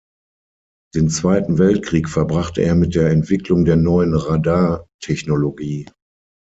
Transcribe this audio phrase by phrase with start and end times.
[0.95, 5.85] Den Zweiten Weltkrieg verbrachte er mit der Entwicklung der neuen Radar-Technologie.